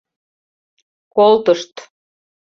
[1.15, 1.73] —Колтышт...